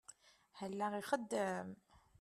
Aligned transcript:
Allaɣ 0.63 0.93
ixeddem. 0.99 1.69